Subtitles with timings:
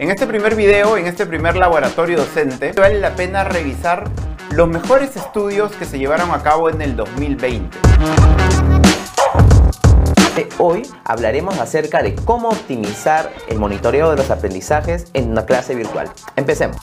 [0.00, 4.04] En este primer video, en este primer laboratorio docente, vale la pena revisar
[4.52, 7.76] los mejores estudios que se llevaron a cabo en el 2020.
[10.58, 16.08] Hoy hablaremos acerca de cómo optimizar el monitoreo de los aprendizajes en una clase virtual.
[16.36, 16.76] Empecemos.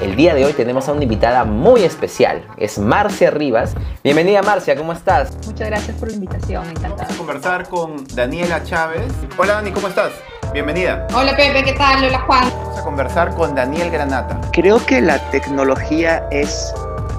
[0.00, 3.74] El día de hoy tenemos a una invitada muy especial, es Marcia Rivas.
[4.02, 5.36] Bienvenida Marcia, ¿cómo estás?
[5.46, 6.96] Muchas gracias por la invitación, encantada.
[6.96, 9.12] Vamos a conversar con Daniela Chávez.
[9.38, 10.10] Hola Dani, ¿cómo estás?
[10.52, 11.06] Bienvenida.
[11.14, 12.04] Hola Pepe, ¿qué tal?
[12.04, 12.50] Hola Juan.
[12.50, 14.40] Vamos a conversar con Daniel Granata.
[14.52, 16.74] Creo que la tecnología es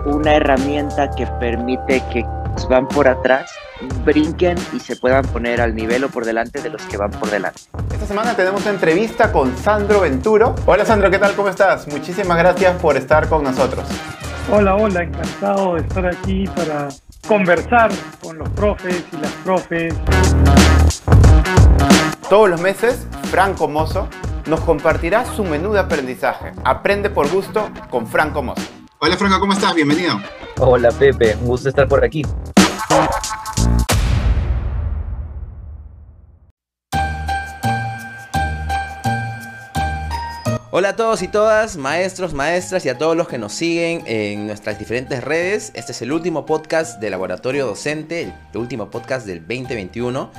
[0.05, 3.49] una herramienta que permite que los van por atrás
[4.03, 7.30] brinquen y se puedan poner al nivel o por delante de los que van por
[7.30, 7.62] delante.
[7.94, 10.53] Esta semana tenemos una entrevista con Sandro Venturo.
[10.66, 11.34] Hola Sandro, ¿qué tal?
[11.34, 11.88] ¿Cómo estás?
[11.88, 13.86] Muchísimas gracias por estar con nosotros.
[14.52, 16.89] Hola, hola, encantado de estar aquí para
[17.27, 17.91] conversar
[18.22, 19.94] con los profes y las profes.
[22.30, 24.09] Todos los meses, Franco Mozo
[24.45, 26.52] nos compartirá su menú de aprendizaje.
[26.66, 28.61] Aprende por gusto con Franco Mozo.
[29.00, 29.73] Hola Franco, ¿cómo estás?
[29.73, 30.19] Bienvenido.
[30.59, 32.23] Hola Pepe, un gusto estar por aquí.
[40.72, 44.45] Hola a todos y todas, maestros, maestras y a todos los que nos siguen en
[44.45, 45.72] nuestras diferentes redes.
[45.73, 50.31] Este es el último podcast de Laboratorio Docente, el último podcast del 2021.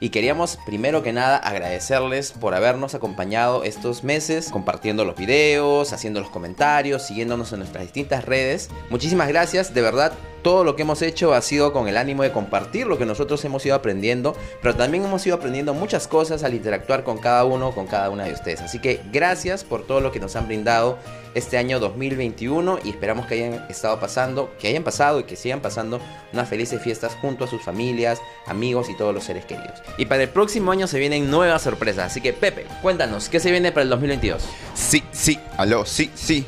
[0.00, 6.20] Y queríamos primero que nada agradecerles por habernos acompañado estos meses, compartiendo los videos, haciendo
[6.20, 8.70] los comentarios, siguiéndonos en nuestras distintas redes.
[8.90, 12.32] Muchísimas gracias, de verdad todo lo que hemos hecho ha sido con el ánimo de
[12.32, 16.54] compartir lo que nosotros hemos ido aprendiendo, pero también hemos ido aprendiendo muchas cosas al
[16.54, 18.60] interactuar con cada uno, con cada una de ustedes.
[18.60, 20.98] Así que gracias por todo lo que nos han brindado
[21.34, 25.60] este año 2021 y esperamos que hayan estado pasando, que hayan pasado y que sigan
[25.60, 26.00] pasando
[26.32, 29.80] unas felices fiestas junto a sus familias, amigos y todos los seres queridos.
[29.96, 33.50] Y para el próximo año se vienen nuevas sorpresas, así que Pepe, cuéntanos, ¿qué se
[33.50, 34.42] viene para el 2022?
[34.74, 36.46] Sí, sí, aló, sí, sí.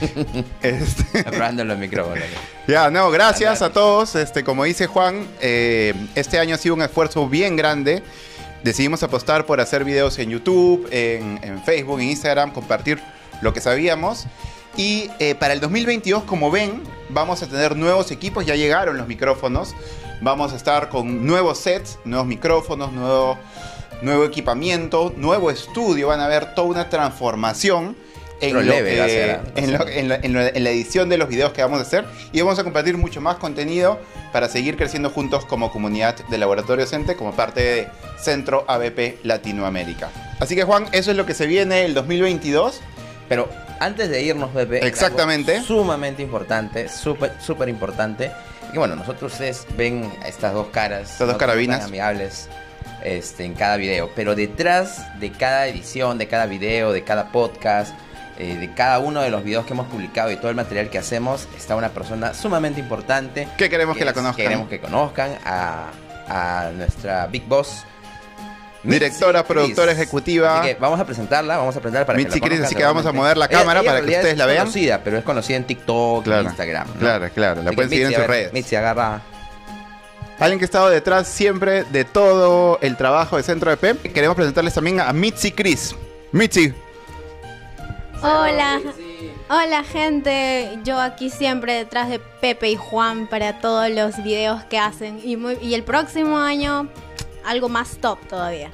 [0.62, 1.64] este...
[1.64, 2.24] Los micrófonos.
[2.66, 4.14] Ya, no, gracias a todos.
[4.14, 8.02] Este, como dice Juan, eh, este año ha sido un esfuerzo bien grande.
[8.62, 13.00] Decidimos apostar por hacer videos en YouTube, en, en Facebook, en Instagram, compartir
[13.40, 14.26] lo que sabíamos.
[14.76, 18.44] Y eh, para el 2022, como ven, vamos a tener nuevos equipos.
[18.44, 19.74] Ya llegaron los micrófonos.
[20.20, 23.38] Vamos a estar con nuevos sets, nuevos micrófonos, nuevo,
[24.02, 26.08] nuevo equipamiento, nuevo estudio.
[26.08, 27.96] Van a ver toda una transformación
[28.40, 30.08] en,
[30.64, 33.36] la, edición de los videos que vamos a hacer y vamos a compartir mucho más
[33.36, 33.98] contenido
[34.32, 37.88] para seguir creciendo juntos como comunidad de Laboratorio Docente, como parte de
[38.18, 40.10] Centro ABP Latinoamérica.
[40.40, 42.80] Así que Juan, eso es lo que se viene el 2022.
[43.28, 43.48] Pero
[43.80, 48.30] antes de irnos, Pepe, exactamente, sumamente importante, súper, súper importante.
[48.72, 52.48] Y bueno, nosotros ustedes ven estas dos caras, estas dos carabinas amigables
[53.04, 57.94] este, en cada video, pero detrás de cada edición, de cada video, de cada podcast,
[58.38, 60.98] eh, de cada uno de los videos que hemos publicado y todo el material que
[60.98, 63.48] hacemos está una persona sumamente importante.
[63.56, 64.44] Que queremos que, que la conozcan.
[64.44, 65.90] Queremos que conozcan a,
[66.28, 67.84] a nuestra Big Boss.
[68.82, 70.02] Directora, Mitzi productora Chris.
[70.02, 70.60] ejecutiva.
[70.60, 72.84] Así que vamos a presentarla, vamos a presentarla para Mitzi que la Chris, así que
[72.84, 74.58] vamos a mover la cámara ella, ella para que ustedes la vean.
[74.58, 76.88] Es conocida, pero es conocida en TikTok, claro, en Instagram.
[76.88, 76.94] ¿no?
[77.00, 78.52] Claro, claro, la así pueden seguir Mitzi, en sus ver, redes.
[78.52, 79.22] Mitzi, agarra.
[80.38, 84.12] Alguien que ha estado detrás siempre de todo el trabajo de Centro de PEP.
[84.12, 85.96] Queremos presentarles también a Mitzi Chris.
[86.32, 86.72] Mitzi.
[88.22, 88.80] Hola.
[89.48, 94.78] Hola gente, yo aquí siempre detrás de Pepe y Juan para todos los videos que
[94.78, 96.88] hacen y, muy, y el próximo año
[97.44, 98.70] algo más top todavía.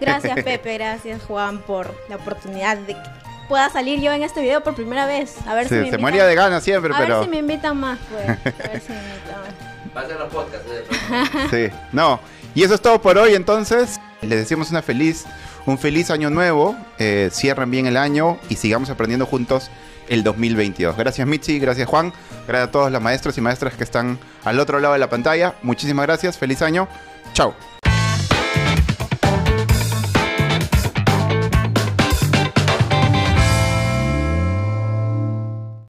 [0.00, 3.00] Gracias Pepe, gracias Juan por la oportunidad de que
[3.48, 5.36] pueda salir yo en este video por primera vez.
[5.46, 6.00] A ver sí, si me se invitan.
[6.00, 7.16] moría de ganas siempre, a pero.
[7.18, 8.28] ver si me invitan más, pues.
[8.28, 9.96] A ver si me invitan más.
[9.96, 10.68] Va a ser los podcasts.
[11.50, 12.20] sí, no.
[12.54, 14.00] Y eso es todo por hoy, entonces.
[14.22, 15.24] Les deseamos una feliz,
[15.66, 16.76] un feliz año nuevo.
[16.98, 19.70] Eh, cierren bien el año y sigamos aprendiendo juntos
[20.08, 20.96] el 2022.
[20.96, 22.12] Gracias Michi, gracias Juan,
[22.46, 25.54] gracias a todos los maestros y maestras que están al otro lado de la pantalla.
[25.62, 26.88] Muchísimas gracias, feliz año.
[27.32, 27.54] Chao.